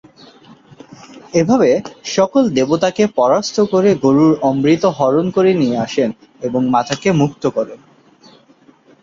[1.33, 1.69] এভাবে
[2.07, 6.09] সকল দেবতাকে পরাস্ত করে গরুড় অমৃত হরণ করে নিয়ে আসেন
[6.41, 7.79] এবং মাতাকে মুক্ত করেন।